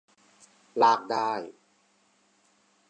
[0.81, 1.31] ลากได้